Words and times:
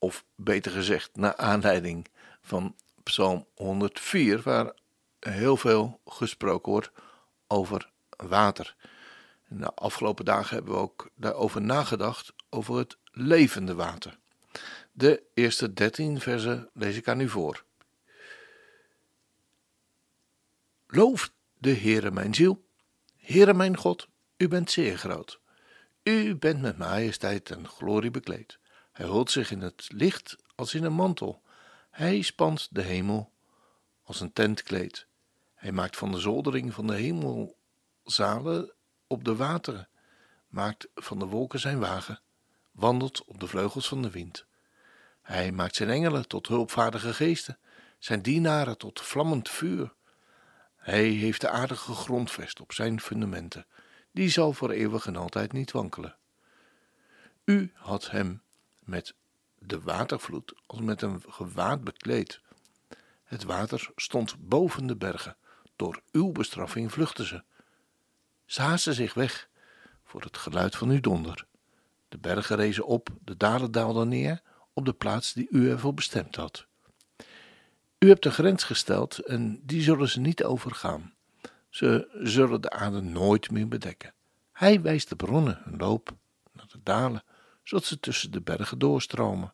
of 0.00 0.24
beter 0.34 0.72
gezegd, 0.72 1.10
naar 1.16 1.36
aanleiding 1.36 2.06
van 2.42 2.76
Psalm 3.02 3.46
104, 3.54 4.42
waar 4.42 4.72
heel 5.20 5.56
veel 5.56 6.00
gesproken 6.06 6.72
wordt 6.72 6.90
over 7.46 7.90
water. 8.16 8.76
De 9.48 9.74
afgelopen 9.74 10.24
dagen 10.24 10.54
hebben 10.54 10.72
we 10.72 10.80
ook 10.80 11.10
daarover 11.14 11.62
nagedacht, 11.62 12.32
over 12.50 12.76
het 12.76 12.96
levende 13.12 13.74
water. 13.74 14.18
De 14.92 15.22
eerste 15.34 15.72
13 15.72 16.20
versen 16.20 16.70
lees 16.72 16.96
ik 16.96 17.08
aan 17.08 17.20
u 17.20 17.28
voor. 17.28 17.64
Loof 20.86 21.32
de 21.58 21.74
Heere 21.74 22.10
mijn 22.10 22.34
ziel. 22.34 22.64
Heere 23.16 23.54
mijn 23.54 23.76
God, 23.76 24.08
u 24.36 24.48
bent 24.48 24.70
zeer 24.70 24.98
groot. 24.98 25.40
U 26.02 26.36
bent 26.36 26.60
met 26.60 26.78
majesteit 26.78 27.50
en 27.50 27.68
glorie 27.68 28.10
bekleed. 28.10 28.58
Hij 28.92 29.06
hult 29.06 29.30
zich 29.30 29.50
in 29.50 29.60
het 29.60 29.88
licht 29.92 30.36
als 30.54 30.74
in 30.74 30.84
een 30.84 30.92
mantel. 30.92 31.42
Hij 31.90 32.22
spant 32.22 32.68
de 32.70 32.82
hemel 32.82 33.32
als 34.02 34.20
een 34.20 34.32
tentkleed. 34.32 35.06
Hij 35.54 35.72
maakt 35.72 35.96
van 35.96 36.12
de 36.12 36.18
zoldering 36.18 36.74
van 36.74 36.86
de 36.86 36.94
hemelzalen 36.94 38.72
op 39.06 39.24
de 39.24 39.36
wateren, 39.36 39.88
maakt 40.48 40.88
van 40.94 41.18
de 41.18 41.24
wolken 41.24 41.60
zijn 41.60 41.78
wagen, 41.78 42.20
wandelt 42.70 43.24
op 43.24 43.40
de 43.40 43.46
vleugels 43.46 43.88
van 43.88 44.02
de 44.02 44.10
wind. 44.10 44.46
Hij 45.22 45.52
maakt 45.52 45.76
zijn 45.76 45.90
engelen 45.90 46.28
tot 46.28 46.46
hulpvaardige 46.46 47.14
geesten, 47.14 47.58
zijn 47.98 48.22
dienaren 48.22 48.78
tot 48.78 49.00
vlammend 49.00 49.48
vuur. 49.48 49.92
Hij 50.76 51.08
heeft 51.08 51.40
de 51.40 51.48
aarde 51.48 51.76
gegrondvest 51.76 52.60
op 52.60 52.72
zijn 52.72 53.00
fundamenten, 53.00 53.66
die 54.12 54.28
zal 54.28 54.52
voor 54.52 54.70
eeuwig 54.70 55.06
en 55.06 55.16
altijd 55.16 55.52
niet 55.52 55.70
wankelen. 55.70 56.16
U 57.44 57.72
had 57.74 58.10
hem 58.10 58.42
met 58.90 59.14
de 59.58 59.80
watervloed 59.80 60.54
als 60.66 60.80
met 60.80 61.02
een 61.02 61.22
gewaad 61.28 61.84
bekleed. 61.84 62.40
Het 63.24 63.44
water 63.44 63.90
stond 63.96 64.48
boven 64.48 64.86
de 64.86 64.96
bergen, 64.96 65.36
door 65.76 66.02
uw 66.12 66.32
bestraffing 66.32 66.92
vluchtten 66.92 67.26
ze. 67.26 67.42
Ze 68.46 68.62
haasten 68.62 68.94
zich 68.94 69.14
weg 69.14 69.48
voor 70.04 70.22
het 70.22 70.36
geluid 70.36 70.76
van 70.76 70.88
uw 70.88 71.00
donder. 71.00 71.46
De 72.08 72.18
bergen 72.18 72.56
rezen 72.56 72.86
op, 72.86 73.08
de 73.24 73.36
dalen 73.36 73.72
daalden 73.72 74.08
neer 74.08 74.42
op 74.72 74.84
de 74.84 74.92
plaats 74.92 75.32
die 75.32 75.46
u 75.50 75.70
ervoor 75.70 75.94
bestemd 75.94 76.36
had. 76.36 76.66
U 77.98 78.08
hebt 78.08 78.24
een 78.24 78.32
grens 78.32 78.64
gesteld 78.64 79.18
en 79.18 79.60
die 79.62 79.82
zullen 79.82 80.08
ze 80.08 80.20
niet 80.20 80.44
overgaan. 80.44 81.14
Ze 81.68 82.08
zullen 82.22 82.60
de 82.60 82.70
aarde 82.70 83.00
nooit 83.00 83.50
meer 83.50 83.68
bedekken. 83.68 84.14
Hij 84.52 84.80
wijst 84.80 85.08
de 85.08 85.16
bronnen 85.16 85.60
hun 85.64 85.76
loop 85.76 86.12
naar 86.52 86.66
de 86.68 86.80
dalen, 86.82 87.22
zodat 87.70 87.84
ze 87.84 88.00
tussen 88.00 88.30
de 88.30 88.40
bergen 88.40 88.78
doorstromen. 88.78 89.52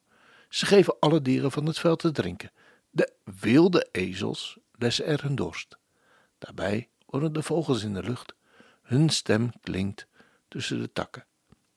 Ze 0.48 0.66
geven 0.66 0.96
alle 0.98 1.22
dieren 1.22 1.52
van 1.52 1.66
het 1.66 1.78
veld 1.78 1.98
te 1.98 2.12
drinken. 2.12 2.50
De 2.90 3.12
wilde 3.40 3.88
ezels 3.92 4.58
lessen 4.72 5.06
er 5.06 5.22
hun 5.22 5.34
dorst. 5.34 5.76
Daarbij 6.38 6.88
worden 7.06 7.32
de 7.32 7.42
vogels 7.42 7.82
in 7.82 7.94
de 7.94 8.02
lucht. 8.02 8.34
Hun 8.82 9.08
stem 9.08 9.50
klinkt 9.60 10.06
tussen 10.48 10.80
de 10.80 10.92
takken. 10.92 11.26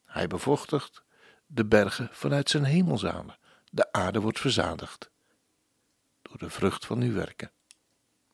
Hij 0.05 0.27
bevochtigt 0.27 1.03
de 1.45 1.65
bergen 1.65 2.09
vanuit 2.11 2.49
zijn 2.49 2.63
hemelzalen. 2.63 3.37
De 3.71 3.91
aarde 3.91 4.19
wordt 4.19 4.39
verzadigd 4.39 5.09
door 6.21 6.37
de 6.37 6.49
vrucht 6.49 6.85
van 6.85 7.01
uw 7.01 7.13
werken. 7.13 7.51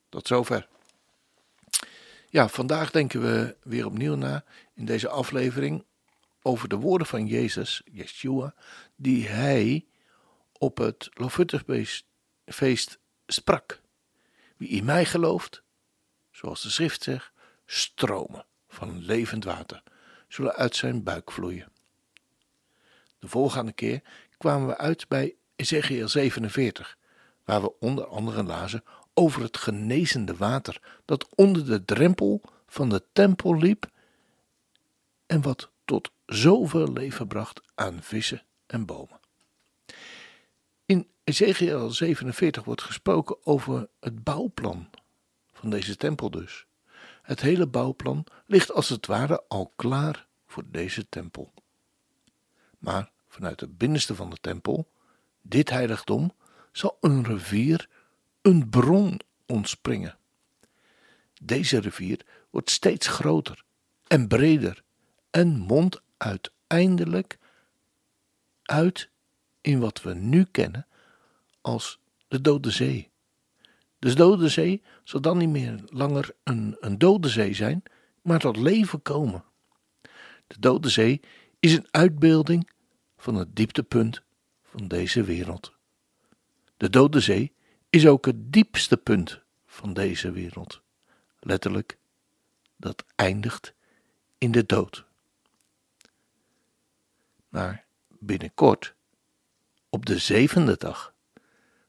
Tot 0.10 0.28
zover. 0.28 0.68
Ja, 2.30 2.48
vandaag 2.48 2.92
denken 2.92 3.22
we 3.22 3.56
weer 3.64 3.86
opnieuw 3.86 4.16
na 4.16 4.44
in 4.74 4.86
deze 4.86 5.10
aflevering 5.10 5.86
over 6.46 6.70
de 6.70 6.76
woorden 6.76 7.08
van 7.08 7.28
Jezus, 7.28 7.82
Yeshua, 7.92 8.54
die 8.96 9.28
hij 9.28 9.86
op 10.58 10.78
het 10.78 11.10
Lofutusfeest 11.14 13.00
sprak. 13.28 13.82
Wie 14.58 14.70
in 14.70 14.86
mij 14.86 15.06
gelooft, 15.06 15.64
zoals 16.32 16.62
de 16.62 16.70
schrift 16.70 17.04
zegt, 17.04 17.32
stromen 17.66 18.46
van 18.68 19.00
levend 19.00 19.44
water 19.44 19.84
zullen 20.28 20.54
uit 20.54 20.76
zijn 20.76 21.04
buik 21.04 21.32
vloeien. 21.32 21.72
De 23.20 23.28
volgende 23.28 23.72
keer 23.72 24.02
kwamen 24.38 24.68
we 24.68 24.78
uit 24.78 25.08
bij 25.08 25.36
Ezekiel 25.56 26.10
47, 26.10 26.98
waar 27.44 27.62
we 27.62 27.80
onder 27.80 28.06
andere 28.06 28.44
lazen 28.44 28.84
over 29.14 29.42
het 29.42 29.58
genezende 29.58 30.36
water 30.36 30.82
dat 31.06 31.28
onder 31.36 31.66
de 31.66 31.86
drempel 31.86 32.42
van 32.68 32.90
de 32.90 33.04
tempel 33.14 33.56
liep 33.56 33.90
en 35.26 35.42
wat 35.42 35.70
tot 35.86 36.12
zoveel 36.26 36.94
leven 36.94 37.28
bracht 37.28 37.62
aan 37.76 38.02
vissen 38.02 38.44
en 38.66 38.86
bomen. 38.86 39.20
In 40.86 41.08
Ezekiel 41.24 41.90
47 41.90 42.64
wordt 42.64 42.82
gesproken 42.82 43.46
over 43.46 43.88
het 44.00 44.24
bouwplan 44.24 44.90
van 45.54 45.70
deze 45.70 45.96
tempel 45.96 46.30
dus. 46.30 46.66
Het 47.22 47.42
hele 47.42 47.68
bouwplan 47.68 48.26
ligt 48.46 48.72
als 48.72 48.90
het 48.90 49.06
ware 49.06 49.44
al 49.48 49.74
klaar 49.76 50.28
voor 50.48 50.64
deze 50.68 51.10
tempel. 51.10 51.54
Maar 52.78 53.12
vanuit 53.28 53.60
het 53.60 53.78
binnenste 53.78 54.16
van 54.16 54.30
de 54.30 54.38
tempel, 54.42 54.92
dit 55.42 55.70
heiligdom, 55.70 56.34
zal 56.72 56.98
een 57.02 57.24
rivier, 57.24 57.90
een 58.42 58.70
bron 58.70 59.20
ontspringen. 59.46 60.18
Deze 61.42 61.80
rivier 61.80 62.26
wordt 62.50 62.70
steeds 62.70 63.08
groter 63.08 63.64
en 64.08 64.28
breder 64.28 64.84
en 65.30 65.58
mondt 65.58 66.02
uiteindelijk 66.26 67.38
uit 68.62 69.10
in 69.62 69.80
wat 69.80 70.02
we 70.02 70.14
nu 70.14 70.44
kennen 70.44 70.88
als 71.62 72.00
de 72.28 72.42
Dode 72.42 72.72
Zee. 72.72 73.10
De 74.00 74.14
Dode 74.14 74.50
Zee 74.50 74.84
zal 75.04 75.22
dan 75.22 75.38
niet 75.38 75.50
meer 75.50 75.84
langer 75.86 76.36
een, 76.44 76.78
een 76.80 76.98
dode 76.98 77.30
zee 77.30 77.54
zijn, 77.54 77.84
maar 78.22 78.40
tot 78.40 78.58
leven 78.58 79.02
komen. 79.02 79.44
De 80.48 80.60
Dode 80.60 80.90
Zee 80.90 81.22
is 81.60 81.74
een 81.74 81.88
uitbeelding 81.92 82.70
van 83.18 83.36
het 83.36 83.56
dieptepunt 83.56 84.22
van 84.64 84.88
deze 84.88 85.24
wereld. 85.24 85.74
De 86.78 86.90
Dode 86.90 87.20
Zee 87.20 87.54
is 87.90 88.08
ook 88.08 88.26
het 88.26 88.54
diepste 88.54 88.98
punt 88.98 89.42
van 89.66 89.94
deze 89.94 90.32
wereld. 90.32 90.82
Letterlijk, 91.40 91.98
dat 92.76 93.06
eindigt 93.16 93.74
in 94.38 94.52
de 94.52 94.66
dood. 94.66 95.05
Maar 97.56 97.86
binnenkort, 98.08 98.96
op 99.90 100.06
de 100.06 100.18
zevende 100.18 100.76
dag, 100.78 101.14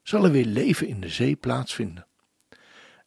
zal 0.03 0.23
er 0.23 0.31
weer 0.31 0.45
leven 0.45 0.87
in 0.87 1.01
de 1.01 1.09
zee 1.09 1.35
plaatsvinden. 1.35 2.07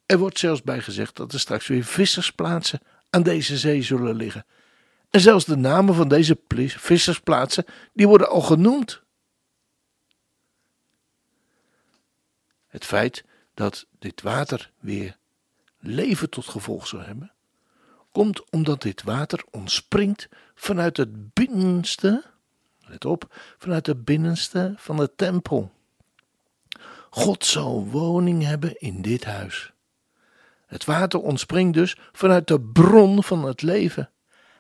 Er 0.07 0.19
wordt 0.19 0.39
zelfs 0.39 0.63
bij 0.63 0.81
gezegd 0.81 1.17
dat 1.17 1.33
er 1.33 1.41
straks 1.41 1.67
weer 1.67 1.85
vissersplaatsen 1.85 2.81
aan 3.11 3.23
deze 3.23 3.59
zee 3.59 3.83
zullen 3.83 4.15
liggen. 4.15 4.47
En 5.11 5.21
zelfs 5.21 5.45
de 5.45 5.57
namen 5.57 5.95
van 5.95 6.09
deze 6.09 6.39
vissersplaatsen, 6.67 7.65
die 7.93 8.09
worden 8.09 8.29
al 8.29 8.41
genoemd. 8.41 9.03
Het 12.67 12.85
feit 12.85 13.25
dat 13.55 13.87
dit 13.99 14.23
water 14.23 14.71
weer 14.79 15.17
leven 15.79 16.31
tot 16.31 16.47
gevolg 16.47 16.87
zal 16.87 17.01
hebben, 17.01 17.33
komt 18.13 18.51
omdat 18.51 18.83
dit 18.83 19.03
water 19.03 19.45
ontspringt 19.51 20.29
vanuit 20.55 20.97
het 20.97 21.33
binnenste, 21.33 22.30
let 22.91 23.05
op, 23.05 23.35
vanuit 23.59 23.87
het 23.87 24.05
binnenste 24.05 24.75
van 24.77 24.97
de 24.97 25.15
tempel. 25.17 25.73
God 27.11 27.45
zal 27.45 27.87
woning 27.87 28.45
hebben 28.45 28.81
in 28.81 29.03
dit 29.03 29.25
huis. 29.25 29.73
Het 30.67 30.85
water 30.85 31.21
ontspringt 31.21 31.75
dus 31.75 31.97
vanuit 32.13 32.49
de 32.49 32.61
bron 32.61 33.25
van 33.25 33.45
het 33.45 33.63
leven. 33.63 34.11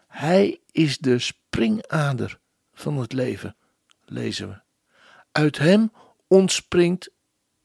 Hij 0.09 0.61
is 0.73 0.99
de 0.99 1.19
springader 1.19 2.39
van 2.75 2.97
het 2.97 3.13
leven, 3.13 3.57
lezen 4.05 4.49
we. 4.49 4.61
Uit 5.33 5.59
hem 5.59 5.93
ontspringt 6.27 7.11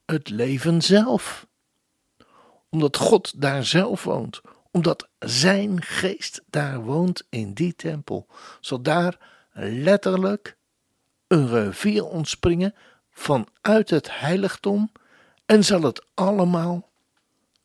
het 0.05 0.29
leven 0.29 0.81
zelf. 0.81 1.47
Omdat 2.69 2.97
God 2.97 3.41
daar 3.41 3.65
zelf 3.65 4.03
woont, 4.03 4.41
omdat 4.71 5.07
zijn 5.19 5.81
geest 5.81 6.41
daar 6.49 6.81
woont 6.81 7.25
in 7.29 7.53
die 7.53 7.75
tempel, 7.75 8.27
zal 8.59 8.81
daar 8.81 9.34
letterlijk 9.57 10.57
een 11.27 11.47
rivier 11.47 12.05
ontspringen 12.05 12.75
vanuit 13.11 13.89
het 13.89 14.19
heiligdom 14.19 14.91
en 15.45 15.63
zal 15.63 15.81
het 15.81 16.05
allemaal 16.13 16.91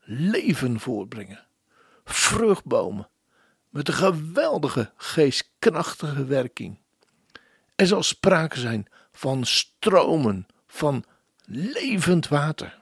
leven 0.04 0.80
voortbrengen. 0.80 1.46
Vruchtbomen 2.04 3.08
met 3.68 3.88
een 3.88 3.94
geweldige 3.94 4.92
geestkrachtige 4.96 6.24
werking. 6.24 6.78
Er 7.74 7.86
zal 7.86 8.02
sprake 8.02 8.58
zijn 8.58 8.86
van 9.12 9.44
stromen 9.44 10.46
van 10.66 11.04
levend 11.44 12.28
water. 12.28 12.78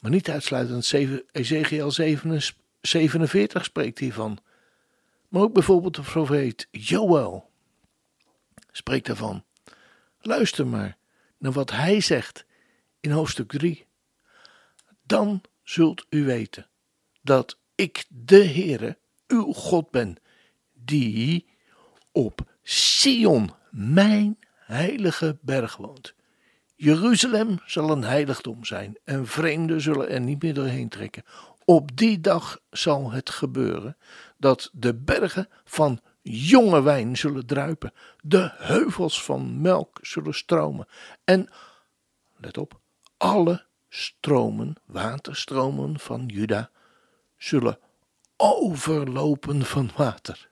Maar 0.00 0.10
niet 0.10 0.30
uitsluitend 0.30 0.92
Ezekiel 1.32 1.90
47 2.80 3.64
spreekt 3.64 3.98
hiervan. 3.98 4.38
Maar 5.34 5.42
ook 5.42 5.52
bijvoorbeeld 5.52 5.94
de 5.94 6.02
profeet 6.02 6.68
Joel 6.70 7.50
spreekt 8.70 9.06
daarvan. 9.06 9.44
Luister 10.20 10.66
maar 10.66 10.96
naar 11.38 11.52
wat 11.52 11.70
hij 11.70 12.00
zegt 12.00 12.46
in 13.00 13.10
hoofdstuk 13.10 13.50
3. 13.50 13.86
Dan 15.02 15.42
zult 15.62 16.06
u 16.10 16.24
weten 16.24 16.68
dat 17.22 17.58
ik 17.74 18.04
de 18.08 18.44
Heere, 18.44 18.98
uw 19.26 19.52
God 19.52 19.90
ben, 19.90 20.16
die 20.72 21.46
op 22.12 22.40
Sion, 22.62 23.50
mijn 23.70 24.38
heilige 24.56 25.38
berg 25.40 25.76
woont. 25.76 26.14
Jeruzalem 26.74 27.58
zal 27.66 27.90
een 27.90 28.04
heiligdom 28.04 28.64
zijn 28.64 28.98
en 29.04 29.26
vreemden 29.26 29.80
zullen 29.80 30.08
er 30.08 30.20
niet 30.20 30.42
meer 30.42 30.54
doorheen 30.54 30.88
trekken. 30.88 31.24
Op 31.64 31.96
die 31.96 32.20
dag 32.20 32.60
zal 32.70 33.10
het 33.10 33.30
gebeuren 33.30 33.96
dat 34.44 34.70
de 34.72 34.94
bergen 34.94 35.48
van 35.64 36.00
jonge 36.22 36.82
wijn 36.82 37.16
zullen 37.16 37.46
druipen, 37.46 37.92
de 38.22 38.50
heuvels 38.54 39.22
van 39.22 39.60
melk 39.60 39.98
zullen 40.02 40.34
stromen 40.34 40.88
en, 41.24 41.48
let 42.36 42.58
op, 42.58 42.80
alle 43.16 43.66
stromen, 43.88 44.74
waterstromen 44.84 45.98
van 45.98 46.26
Juda 46.26 46.70
zullen 47.36 47.78
overlopen 48.36 49.62
van 49.62 49.90
water. 49.96 50.50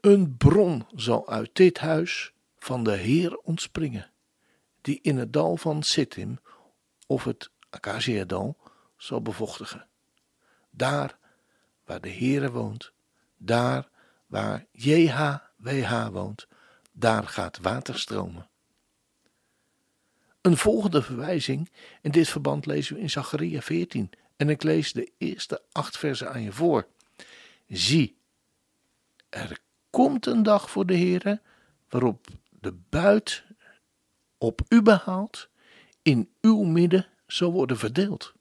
Een 0.00 0.36
bron 0.36 0.86
zal 0.94 1.28
uit 1.28 1.50
dit 1.52 1.78
huis 1.78 2.32
van 2.58 2.84
de 2.84 2.96
Heer 2.96 3.36
ontspringen, 3.36 4.10
die 4.80 4.98
in 5.02 5.16
het 5.16 5.32
dal 5.32 5.56
van 5.56 5.82
Sittim 5.82 6.38
of 7.06 7.24
het 7.24 7.50
Acacia-dal 7.70 8.56
zal 8.96 9.22
bevochtigen. 9.22 9.86
Daar 10.70 11.18
waar 11.90 12.00
de 12.00 12.10
Heere 12.10 12.50
woont, 12.50 12.92
daar 13.36 13.88
waar 14.26 14.66
JHWH 14.72 16.08
woont, 16.08 16.46
daar 16.92 17.28
gaat 17.28 17.58
water 17.58 17.98
stromen. 17.98 18.48
Een 20.40 20.56
volgende 20.56 21.02
verwijzing 21.02 21.70
in 22.02 22.10
dit 22.10 22.28
verband 22.28 22.66
lezen 22.66 22.94
we 22.94 23.00
in 23.00 23.10
Zacharia 23.10 23.60
14 23.60 24.10
en 24.36 24.48
ik 24.48 24.62
lees 24.62 24.92
de 24.92 25.12
eerste 25.18 25.62
acht 25.72 25.98
versen 25.98 26.32
aan 26.32 26.42
je 26.42 26.52
voor. 26.52 26.86
Zie, 27.68 28.16
er 29.28 29.58
komt 29.90 30.26
een 30.26 30.42
dag 30.42 30.70
voor 30.70 30.86
de 30.86 30.96
Heere 30.96 31.40
waarop 31.88 32.26
de 32.60 32.72
buit 32.88 33.44
op 34.38 34.60
u 34.68 34.82
behaald 34.82 35.48
in 36.02 36.30
uw 36.40 36.62
midden 36.62 37.06
zal 37.26 37.52
worden 37.52 37.78
verdeeld. 37.78 38.32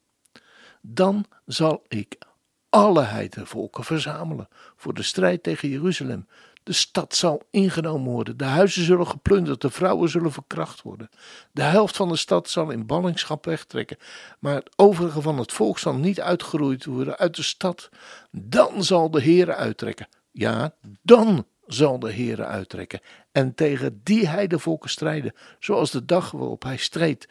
Dan 0.81 1.25
zal 1.45 1.83
ik 1.87 2.27
alle 2.69 3.03
heidenvolken 3.03 3.83
verzamelen 3.83 4.47
voor 4.75 4.93
de 4.93 5.03
strijd 5.03 5.43
tegen 5.43 5.69
Jeruzalem. 5.69 6.27
De 6.63 6.73
stad 6.73 7.15
zal 7.15 7.41
ingenomen 7.51 8.11
worden, 8.11 8.37
de 8.37 8.43
huizen 8.43 8.83
zullen 8.83 9.07
geplunderd, 9.07 9.61
de 9.61 9.69
vrouwen 9.69 10.09
zullen 10.09 10.31
verkracht 10.31 10.81
worden. 10.81 11.09
De 11.51 11.61
helft 11.61 11.95
van 11.95 12.09
de 12.09 12.15
stad 12.15 12.49
zal 12.49 12.69
in 12.69 12.85
ballingschap 12.85 13.45
wegtrekken, 13.45 13.97
maar 14.39 14.55
het 14.55 14.69
overige 14.75 15.21
van 15.21 15.37
het 15.37 15.51
volk 15.51 15.79
zal 15.79 15.93
niet 15.93 16.21
uitgeroeid 16.21 16.85
worden 16.85 17.17
uit 17.17 17.35
de 17.35 17.43
stad. 17.43 17.89
Dan 18.31 18.83
zal 18.83 19.11
de 19.11 19.21
Heere 19.21 19.55
uittrekken. 19.55 20.07
Ja, 20.31 20.73
dan 21.01 21.45
zal 21.65 21.99
de 21.99 22.13
Heere 22.13 22.45
uittrekken 22.45 22.99
en 23.31 23.55
tegen 23.55 24.01
die 24.03 24.27
heidenvolken 24.27 24.89
strijden, 24.89 25.33
zoals 25.59 25.91
de 25.91 26.05
dag 26.05 26.31
waarop 26.31 26.63
hij 26.63 26.77
streed, 26.77 27.27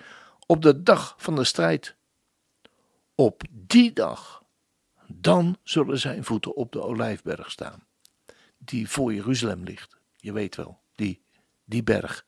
op 0.46 0.62
de 0.62 0.82
dag 0.82 1.14
van 1.16 1.34
de 1.34 1.44
strijd. 1.44 1.96
Op 3.14 3.42
die 3.50 3.92
dag, 3.92 4.37
dan 5.20 5.56
zullen 5.62 5.98
zijn 5.98 6.24
voeten 6.24 6.54
op 6.54 6.72
de 6.72 6.82
olijfberg 6.82 7.50
staan, 7.50 7.86
die 8.58 8.88
voor 8.88 9.14
Jeruzalem 9.14 9.64
ligt. 9.64 9.96
Je 10.16 10.32
weet 10.32 10.56
wel, 10.56 10.80
die, 10.94 11.22
die 11.64 11.82
berg. 11.82 12.26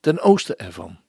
Ten 0.00 0.20
oosten 0.20 0.58
ervan, 0.58 1.00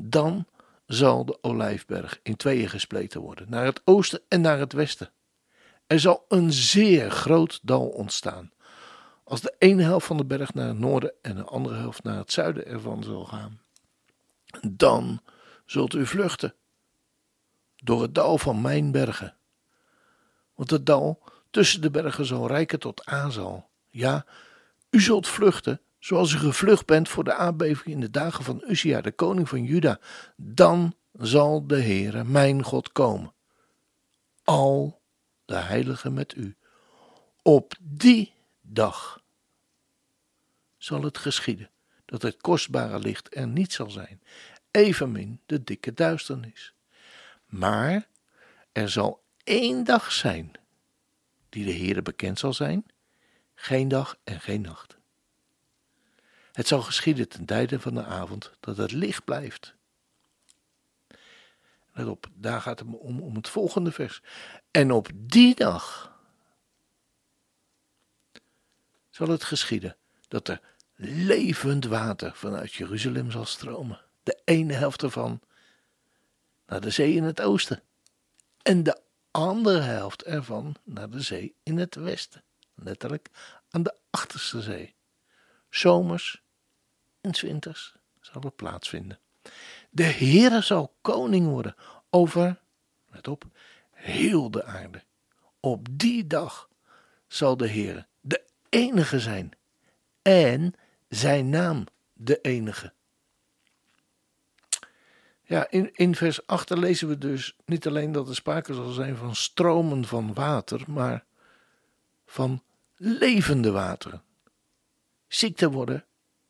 dan 0.00 0.46
zal 0.86 1.24
de 1.24 1.38
olijfberg 1.42 2.20
in 2.22 2.36
tweeën 2.36 2.68
gespleten 2.68 3.20
worden, 3.20 3.50
naar 3.50 3.64
het 3.64 3.82
oosten 3.84 4.20
en 4.28 4.40
naar 4.40 4.58
het 4.58 4.72
westen. 4.72 5.12
Er 5.86 6.00
zal 6.00 6.24
een 6.28 6.52
zeer 6.52 7.10
groot 7.10 7.60
dal 7.62 7.88
ontstaan. 7.88 8.52
Als 9.24 9.40
de 9.40 9.54
ene 9.58 9.82
helft 9.82 10.06
van 10.06 10.16
de 10.16 10.24
berg 10.24 10.54
naar 10.54 10.68
het 10.68 10.78
noorden 10.78 11.12
en 11.22 11.36
de 11.36 11.44
andere 11.44 11.76
helft 11.76 12.02
naar 12.02 12.16
het 12.16 12.32
zuiden 12.32 12.66
ervan 12.66 13.02
zal 13.02 13.24
gaan, 13.24 13.60
dan 14.68 15.20
zult 15.66 15.94
u 15.94 16.06
vluchten 16.06 16.54
door 17.84 18.02
het 18.02 18.14
dal 18.14 18.38
van 18.38 18.60
mijn 18.60 18.92
bergen. 18.92 19.36
Want 20.54 20.70
het 20.70 20.86
dal 20.86 21.22
tussen 21.50 21.80
de 21.80 21.90
bergen 21.90 22.26
zal 22.26 22.46
rijken 22.46 22.78
tot 22.78 23.04
Azal. 23.04 23.68
Ja, 23.90 24.24
u 24.90 25.00
zult 25.00 25.28
vluchten 25.28 25.80
zoals 25.98 26.32
u 26.32 26.38
gevlucht 26.38 26.86
bent 26.86 27.08
voor 27.08 27.24
de 27.24 27.34
aardbeving 27.34 27.94
in 27.94 28.00
de 28.00 28.10
dagen 28.10 28.44
van 28.44 28.64
Uzia, 28.68 29.00
de 29.00 29.12
koning 29.12 29.48
van 29.48 29.64
Juda. 29.64 29.98
Dan 30.36 30.94
zal 31.12 31.66
de 31.66 31.82
Heere, 31.82 32.24
mijn 32.24 32.62
God, 32.62 32.92
komen. 32.92 33.32
Al 34.44 35.00
de 35.44 35.54
heiligen 35.54 36.14
met 36.14 36.34
u. 36.36 36.56
Op 37.42 37.74
die 37.80 38.32
dag 38.60 39.22
zal 40.76 41.02
het 41.02 41.18
geschieden 41.18 41.70
dat 42.04 42.22
het 42.22 42.36
kostbare 42.40 42.98
licht 42.98 43.36
er 43.36 43.46
niet 43.46 43.72
zal 43.72 43.90
zijn, 43.90 44.22
evenmin 44.70 45.40
de 45.46 45.64
dikke 45.64 45.94
duisternis. 45.94 46.74
Maar 47.52 48.08
er 48.72 48.88
zal 48.88 49.22
één 49.44 49.84
dag 49.84 50.12
zijn 50.12 50.52
die 51.48 51.64
de 51.64 51.72
Heere 51.72 52.02
bekend 52.02 52.38
zal 52.38 52.52
zijn, 52.52 52.86
geen 53.54 53.88
dag 53.88 54.16
en 54.24 54.40
geen 54.40 54.60
nacht. 54.60 54.96
Het 56.52 56.66
zal 56.66 56.82
geschieden 56.82 57.28
ten 57.28 57.44
tijde 57.44 57.80
van 57.80 57.94
de 57.94 58.04
avond 58.04 58.52
dat 58.60 58.76
het 58.76 58.92
licht 58.92 59.24
blijft. 59.24 59.74
Let 61.92 62.06
op, 62.06 62.26
daar 62.34 62.60
gaat 62.60 62.78
het 62.78 62.88
om, 62.88 63.20
om 63.20 63.34
het 63.34 63.48
volgende 63.48 63.92
vers. 63.92 64.22
En 64.70 64.90
op 64.90 65.08
die 65.14 65.54
dag 65.54 66.16
zal 69.10 69.28
het 69.28 69.44
geschieden 69.44 69.96
dat 70.28 70.48
er 70.48 70.60
levend 70.94 71.84
water 71.84 72.34
vanuit 72.34 72.72
Jeruzalem 72.72 73.30
zal 73.30 73.44
stromen. 73.44 74.00
De 74.22 74.40
ene 74.44 74.72
helft 74.72 75.02
ervan 75.02 75.40
naar 76.72 76.80
de 76.80 76.90
zee 76.90 77.14
in 77.14 77.22
het 77.22 77.40
oosten 77.40 77.82
en 78.62 78.82
de 78.82 79.00
andere 79.30 79.80
helft 79.80 80.22
ervan 80.22 80.76
naar 80.84 81.10
de 81.10 81.20
zee 81.20 81.54
in 81.62 81.78
het 81.78 81.94
westen, 81.94 82.44
letterlijk 82.74 83.28
aan 83.70 83.82
de 83.82 83.94
achterste 84.10 84.62
zee. 84.62 84.94
Zomers 85.70 86.42
en 87.20 87.34
winters 87.40 87.94
zal 88.20 88.42
het 88.42 88.56
plaatsvinden. 88.56 89.18
De 89.90 90.04
Heere 90.04 90.60
zal 90.60 90.94
koning 91.00 91.46
worden 91.46 91.74
over, 92.10 92.60
let 93.10 93.28
op, 93.28 93.44
heel 93.90 94.50
de 94.50 94.64
aarde. 94.64 95.02
Op 95.60 95.86
die 95.90 96.26
dag 96.26 96.68
zal 97.26 97.56
de 97.56 97.68
Heere 97.68 98.06
de 98.20 98.44
enige 98.68 99.20
zijn 99.20 99.50
en 100.22 100.74
zijn 101.08 101.48
naam 101.48 101.84
de 102.12 102.40
enige. 102.40 102.92
Ja, 105.52 105.66
in, 105.70 105.90
in 105.94 106.14
vers 106.14 106.46
8 106.46 106.70
lezen 106.70 107.08
we 107.08 107.18
dus 107.18 107.56
niet 107.64 107.86
alleen 107.86 108.12
dat 108.12 108.28
er 108.28 108.34
sprake 108.34 108.74
zal 108.74 108.92
zijn 108.92 109.16
van 109.16 109.34
stromen 109.36 110.04
van 110.04 110.34
water, 110.34 110.84
maar 110.86 111.24
van 112.26 112.62
levende 112.96 113.70
wateren. 113.70 114.22
Ziekte 115.28 115.70
worden 115.70 116.04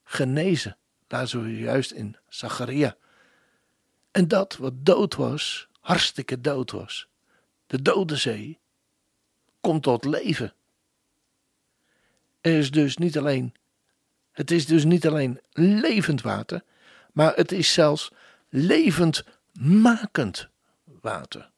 genezen, 0.04 0.76
lazen 1.08 1.42
we 1.42 1.58
juist 1.58 1.90
in 1.90 2.16
Zacharia. 2.28 2.96
En 4.10 4.28
dat 4.28 4.56
wat 4.56 4.72
dood 4.76 5.14
was, 5.14 5.68
hartstikke 5.80 6.40
dood 6.40 6.70
was, 6.70 7.08
de 7.66 7.82
dode 7.82 8.16
zee, 8.16 8.58
komt 9.60 9.82
tot 9.82 10.04
leven. 10.04 10.54
Er 12.40 12.58
is 12.58 12.70
dus 12.70 12.96
niet 12.96 13.18
alleen 13.18 13.54
het 14.32 14.50
is 14.50 14.66
dus 14.66 14.84
niet 14.84 15.06
alleen 15.06 15.40
levend 15.52 16.22
water, 16.22 16.62
maar 17.12 17.34
het 17.34 17.52
is 17.52 17.72
zelfs 17.72 18.12
levendmakend 18.54 20.48
water. 20.84 21.50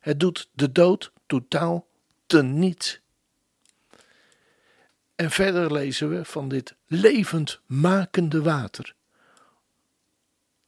Het 0.00 0.20
doet 0.20 0.48
de 0.52 0.72
dood 0.72 1.12
totaal 1.26 1.86
teniet. 2.26 3.00
En 5.14 5.30
verder 5.30 5.72
lezen 5.72 6.10
we 6.10 6.24
van 6.24 6.48
dit 6.48 6.74
levend 6.86 7.60
makende 7.66 8.42
water. 8.42 8.94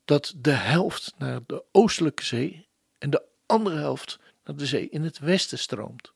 Dat 0.05 0.35
de 0.37 0.51
helft 0.51 1.15
naar 1.19 1.41
de 1.47 1.65
oostelijke 1.73 2.25
zee 2.25 2.67
en 2.99 3.11
de 3.11 3.23
andere 3.47 3.77
helft 3.77 4.19
naar 4.45 4.57
de 4.57 4.67
zee 4.67 4.89
in 4.89 5.03
het 5.03 5.19
westen 5.19 5.59
stroomt. 5.59 6.13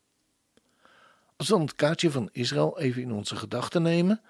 Als 1.37 1.49
we 1.49 1.55
dan 1.55 1.63
het 1.63 1.75
kaartje 1.75 2.11
van 2.11 2.29
Israël 2.33 2.79
even 2.79 3.03
in 3.03 3.13
onze 3.13 3.37
gedachten 3.37 3.83
nemen, 3.83 4.21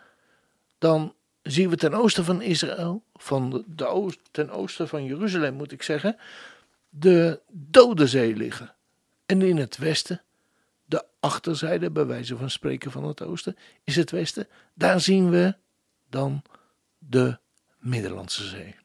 dan 0.79 1.15
zien 1.51 1.71
we 1.71 1.77
ten 1.77 1.95
oosten 1.95 2.25
van 2.25 2.43
Israël, 2.43 3.03
van 3.15 3.65
de 3.67 3.87
oost, 3.87 4.21
ten 4.31 4.51
oosten 4.51 4.89
van 4.89 5.05
Jeruzalem 5.05 5.55
moet 5.55 5.73
ik 5.73 5.83
zeggen, 5.83 6.17
de 6.89 7.41
Dode 7.49 8.07
Zee 8.07 8.37
liggen. 8.37 8.75
En 9.27 9.43
in 9.43 9.57
het 9.57 9.77
westen, 9.77 10.23
de 10.85 11.05
achterzijde, 11.21 11.91
bij 11.91 12.07
wijze 12.07 12.37
van 12.37 12.51
spreken 12.51 12.91
van 12.91 13.05
het 13.05 13.23
oosten, 13.23 13.57
is 13.85 13.97
het 13.97 14.11
westen. 14.11 14.49
Daar 14.75 15.01
zien 15.01 15.31
we 15.31 15.57
dan 16.11 16.43
de 16.99 17.39
Middellandse 17.79 18.47
Zee. 18.47 18.77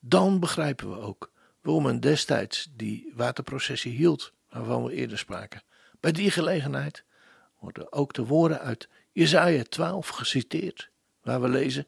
Dan 0.00 0.40
begrijpen 0.40 0.90
we 0.90 0.98
ook 0.98 1.30
waarom 1.62 1.82
men 1.82 2.00
destijds 2.00 2.68
die 2.76 3.12
waterprocessie 3.14 3.92
hield, 3.92 4.32
waarvan 4.50 4.84
we 4.84 4.92
eerder 4.92 5.18
spraken. 5.18 5.62
Bij 6.00 6.12
die 6.12 6.30
gelegenheid 6.30 7.04
worden 7.58 7.92
ook 7.92 8.12
de 8.12 8.24
woorden 8.24 8.60
uit 8.60 8.88
Jesaja 9.12 9.62
12 9.68 10.08
geciteerd, 10.08 10.90
waar 11.22 11.40
we 11.40 11.48
lezen: 11.48 11.86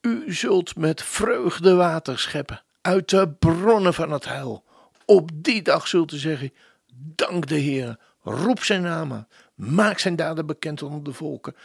U 0.00 0.34
zult 0.34 0.76
met 0.76 1.02
vreugde 1.02 1.74
water 1.74 2.18
scheppen 2.18 2.62
uit 2.80 3.08
de 3.08 3.28
bronnen 3.28 3.94
van 3.94 4.10
het 4.10 4.24
heil. 4.24 4.64
Op 5.04 5.30
die 5.34 5.62
dag 5.62 5.88
zult 5.88 6.12
u 6.12 6.16
zeggen: 6.16 6.52
Dank 6.94 7.46
de 7.46 7.58
Heer, 7.58 7.98
roep 8.22 8.62
zijn 8.62 8.82
naam 8.82 9.26
maak 9.54 9.98
zijn 9.98 10.16
daden 10.16 10.46
bekend 10.46 10.82
onder 10.82 11.04
de 11.04 11.12
volken, 11.12 11.56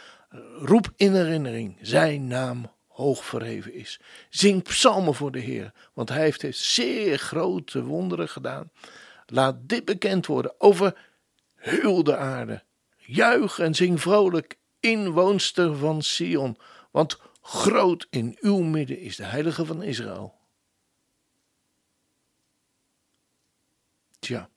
roep 0.58 0.92
in 0.96 1.14
herinnering 1.14 1.78
zijn 1.80 2.26
naam 2.26 2.70
hoog 2.88 3.24
verheven 3.24 3.74
is. 3.74 4.00
Zing 4.30 4.62
psalmen 4.62 5.14
voor 5.14 5.32
de 5.32 5.38
Heer, 5.38 5.72
want 5.92 6.08
hij 6.08 6.22
heeft 6.22 6.46
zeer 6.50 7.18
grote 7.18 7.84
wonderen 7.84 8.28
gedaan. 8.28 8.70
Laat 9.26 9.56
dit 9.60 9.84
bekend 9.84 10.26
worden 10.26 10.54
over 10.58 10.96
heel 11.54 12.04
de 12.04 12.16
aarde. 12.16 12.62
Juich 13.14 13.58
en 13.58 13.74
zing 13.74 14.00
vrolijk, 14.00 14.58
inwoonster 14.80 15.76
van 15.76 16.02
Sion, 16.02 16.58
want 16.90 17.18
groot 17.42 18.06
in 18.10 18.36
uw 18.40 18.58
midden 18.58 18.98
is 18.98 19.16
de 19.16 19.24
heilige 19.24 19.66
van 19.66 19.82
Israël. 19.82 20.38
Tja, 24.18 24.48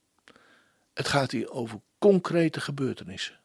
het 0.93 1.07
gaat 1.07 1.31
hier 1.31 1.51
over 1.51 1.81
concrete 1.97 2.61
gebeurtenissen, 2.61 3.39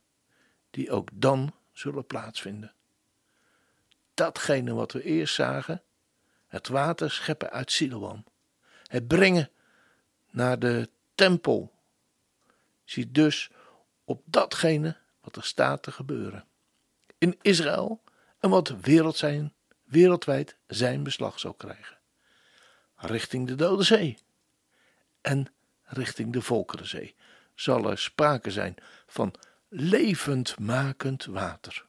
die 0.71 0.91
ook 0.91 1.09
dan 1.13 1.55
zullen 1.73 2.07
plaatsvinden. 2.07 2.73
Datgene 4.15 4.75
wat 4.75 4.93
we 4.93 5.03
eerst 5.03 5.35
zagen, 5.35 5.83
het 6.47 6.69
water 6.69 7.11
scheppen 7.11 7.51
uit 7.51 7.73
Siloam, 7.73 8.25
het 8.87 9.07
brengen 9.07 9.51
naar 10.31 10.59
de 10.59 10.89
tempel, 11.15 11.73
ziet 12.85 13.15
dus 13.15 13.51
op 14.05 14.23
datgene 14.25 14.97
wat 15.21 15.37
er 15.37 15.45
staat 15.45 15.83
te 15.83 15.93
gebeuren. 15.93 16.45
In 17.19 17.39
Israël 17.43 18.03
en 18.39 18.51
wat 18.51 18.69
wereld 18.81 19.17
zijn, 19.17 19.53
wereldwijd 19.85 20.57
zijn 20.67 21.03
beslag 21.03 21.41
zal 21.41 21.53
krijgen. 21.53 21.99
Richting 22.97 23.47
de 23.47 23.55
Dode 23.55 23.83
Zee 23.83 24.19
en 25.21 25.53
richting 25.83 26.33
de 26.33 26.43
Volkerenzee 26.43 27.15
zal 27.55 27.91
er 27.91 27.99
sprake 27.99 28.51
zijn 28.51 28.75
van 29.07 29.35
levendmakend 29.69 31.25
water. 31.25 31.85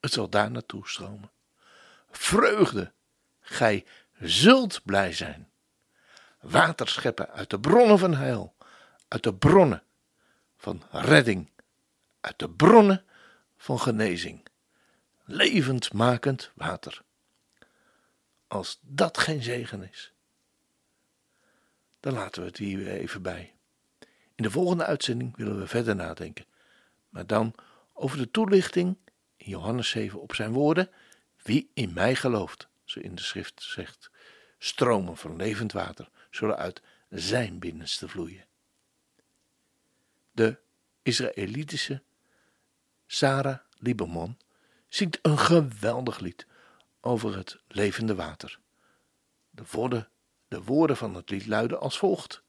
Het 0.00 0.12
zal 0.12 0.28
daar 0.28 0.50
naartoe 0.50 0.88
stromen. 0.88 1.30
Vreugde, 2.10 2.92
gij 3.40 3.84
zult 4.20 4.80
blij 4.84 5.12
zijn. 5.12 5.50
Water 6.40 6.88
scheppen 6.88 7.30
uit 7.30 7.50
de 7.50 7.60
bronnen 7.60 7.98
van 7.98 8.14
heil, 8.14 8.54
uit 9.08 9.22
de 9.22 9.34
bronnen 9.34 9.82
van 10.56 10.82
redding, 10.90 11.50
uit 12.20 12.38
de 12.38 12.50
bronnen 12.50 13.04
van 13.56 13.80
genezing. 13.80 14.46
Levendmakend 15.24 16.50
water. 16.54 17.02
Als 18.48 18.78
dat 18.82 19.18
geen 19.18 19.42
zegen 19.42 19.88
is, 19.90 20.12
dan 22.00 22.12
laten 22.12 22.42
we 22.42 22.48
het 22.48 22.56
hier 22.56 22.88
even 22.88 23.22
bij. 23.22 23.54
In 24.34 24.42
de 24.42 24.50
volgende 24.50 24.84
uitzending 24.84 25.36
willen 25.36 25.58
we 25.58 25.66
verder 25.66 25.96
nadenken, 25.96 26.46
maar 27.08 27.26
dan 27.26 27.54
over 27.92 28.18
de 28.18 28.30
toelichting 28.30 28.96
in 29.36 29.50
Johannes 29.50 29.88
7 29.88 30.20
op 30.20 30.34
zijn 30.34 30.52
woorden: 30.52 30.90
Wie 31.42 31.70
in 31.74 31.92
mij 31.92 32.14
gelooft, 32.14 32.68
zo 32.84 33.00
in 33.00 33.14
de 33.14 33.22
schrift 33.22 33.62
zegt, 33.62 34.10
stromen 34.58 35.16
van 35.16 35.36
levend 35.36 35.72
water 35.72 36.10
zullen 36.30 36.56
uit 36.56 36.82
zijn 37.08 37.58
binnenste 37.58 38.08
vloeien. 38.08 38.46
De 40.30 40.58
Israëlitische 41.02 42.02
Sarah 43.12 43.58
Lieberman 43.78 44.36
zingt 44.88 45.18
een 45.22 45.38
geweldig 45.38 46.18
lied 46.18 46.46
over 47.00 47.36
het 47.36 47.58
levende 47.68 48.14
water. 48.14 48.58
De 49.50 49.62
woorden, 49.70 50.08
de 50.48 50.62
woorden 50.62 50.96
van 50.96 51.14
het 51.14 51.30
lied 51.30 51.46
luiden 51.46 51.80
als 51.80 51.98
volgt: 51.98 52.42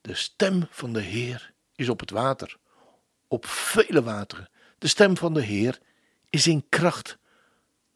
De 0.00 0.14
stem 0.14 0.66
van 0.70 0.92
de 0.92 1.00
Heer 1.00 1.52
is 1.74 1.88
op 1.88 2.00
het 2.00 2.10
water, 2.10 2.56
op 3.28 3.46
vele 3.46 4.02
wateren. 4.02 4.48
De 4.78 4.88
stem 4.88 5.16
van 5.16 5.34
de 5.34 5.42
Heer 5.42 5.80
is 6.30 6.46
in 6.46 6.68
kracht. 6.68 7.18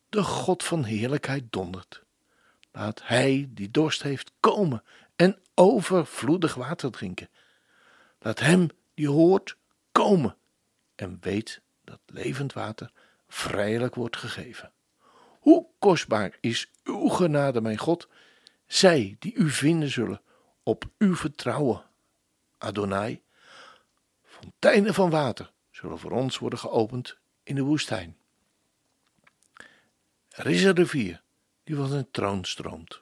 De 0.08 0.22
God 0.22 0.64
van 0.64 0.84
heerlijkheid 0.84 1.44
dondert. 1.50 2.02
Laat 2.72 3.00
hij 3.04 3.48
die 3.50 3.70
dorst 3.70 4.02
heeft 4.02 4.32
komen 4.40 4.82
en 5.16 5.38
overvloedig 5.54 6.54
water 6.54 6.90
drinken. 6.90 7.28
Laat 8.18 8.40
hem 8.40 8.68
die 8.94 9.08
hoort 9.08 9.56
komen 9.92 10.36
en 11.00 11.18
weet 11.20 11.60
dat 11.84 12.00
levend 12.06 12.52
water 12.52 12.90
vrijelijk 13.28 13.94
wordt 13.94 14.16
gegeven. 14.16 14.72
Hoe 15.40 15.66
kostbaar 15.78 16.36
is 16.40 16.70
uw 16.84 17.08
genade, 17.08 17.60
mijn 17.60 17.78
God, 17.78 18.08
zij 18.66 19.16
die 19.18 19.34
u 19.34 19.50
vinden 19.50 19.90
zullen, 19.90 20.20
op 20.62 20.84
u 20.98 21.16
vertrouwen, 21.16 21.84
Adonai. 22.58 23.22
Fonteinen 24.22 24.94
van 24.94 25.10
water 25.10 25.52
zullen 25.70 25.98
voor 25.98 26.10
ons 26.10 26.38
worden 26.38 26.58
geopend 26.58 27.16
in 27.42 27.54
de 27.54 27.62
woestijn. 27.62 28.16
Er 30.28 30.46
is 30.46 30.64
een 30.64 30.74
rivier 30.74 31.22
die 31.64 31.76
van 31.76 31.88
zijn 31.88 32.10
troon 32.10 32.44
stroomt. 32.44 33.00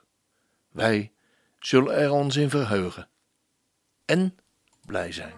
Wij 0.69 1.11
zullen 1.59 1.95
er 1.95 2.11
ons 2.11 2.35
in 2.35 2.49
verheugen 2.49 3.09
en 4.05 4.37
blij 4.85 5.11
zijn. 5.11 5.33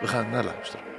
We 0.00 0.06
gaan 0.06 0.30
naar 0.30 0.44
luisteren. 0.44 0.93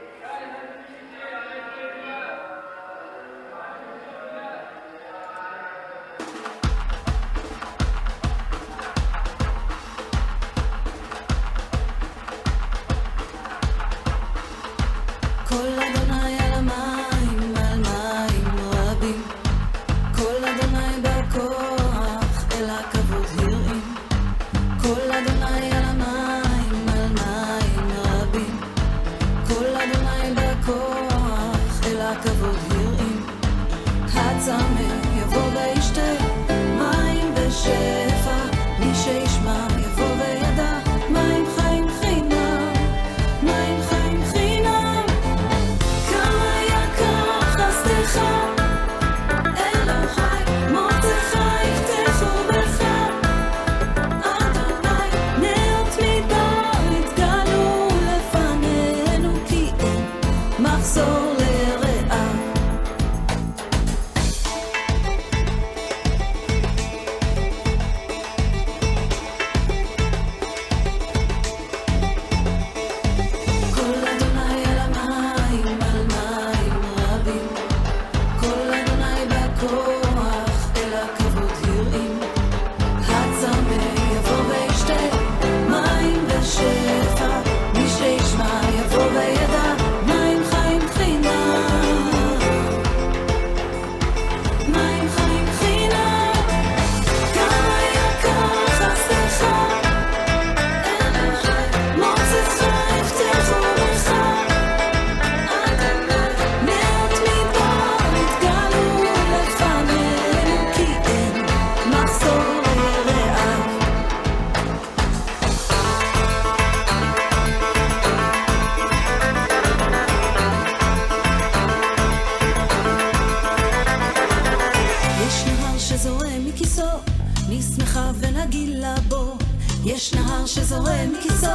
שזורם 130.56 131.12
מכיסו, 131.18 131.48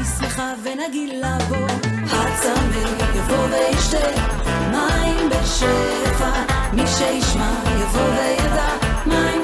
נשמחה 0.00 0.52
ונגילה 0.62 1.38
בו, 1.48 1.66
הצמא 2.06 3.06
יבוא 3.14 3.44
וישתה, 3.50 3.98
מים 4.70 5.28
בשפע, 5.28 6.30
מי 6.72 6.86
שישמע 6.86 7.52
יבוא 7.80 8.02
וידע, 8.02 8.68
מים 9.06 9.41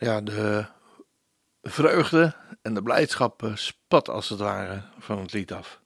Ja, 0.00 0.20
de 0.20 0.66
vreugde 1.62 2.34
en 2.62 2.74
de 2.74 2.82
blijdschap 2.82 3.42
eh, 3.42 3.56
spat 3.56 4.08
als 4.08 4.28
het 4.28 4.38
ware 4.38 4.82
van 4.98 5.18
het 5.18 5.32
lied 5.32 5.52
af. 5.52 5.80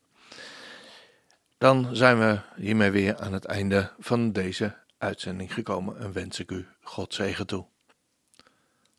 Dan 1.58 1.96
zijn 1.96 2.18
we 2.18 2.40
hiermee 2.56 2.90
weer 2.90 3.18
aan 3.18 3.32
het 3.32 3.44
einde 3.44 3.92
van 3.98 4.32
deze 4.32 4.76
uitzending 4.98 5.54
gekomen 5.54 5.98
en 5.98 6.12
wens 6.12 6.40
ik 6.40 6.50
u 6.50 6.66
God 6.82 7.14
zegen 7.14 7.46
toe. 7.46 7.66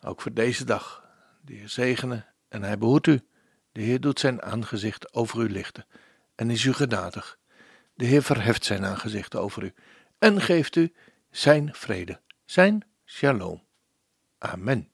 Ook 0.02 0.22
voor 0.22 0.34
deze 0.34 0.66
dag. 0.66 1.04
De 1.42 1.54
Heer 1.54 1.70
zegene 1.70 2.26
en 2.48 2.64
hij 2.64 2.78
behoedt 2.78 3.08
u. 3.08 3.22
De 3.72 3.82
Heer 3.82 4.02
doet 4.02 4.20
zijn 4.20 4.42
aangezicht 4.42 5.14
over 5.14 5.40
u 5.40 5.50
lichten 5.50 5.86
en 6.36 6.50
is 6.50 6.64
u 6.64 6.74
genadig. 6.74 7.38
De 7.94 8.06
Heer 8.06 8.24
verheft 8.24 8.66
zijn 8.66 8.86
aangezicht 8.86 9.36
over 9.36 9.64
u 9.64 9.74
en 10.20 10.42
geeft 10.42 10.76
u 10.76 10.94
zijn 11.32 11.74
vrede, 11.74 12.20
zijn 12.46 12.86
shalom. 13.06 13.64
Amen. 14.38 14.94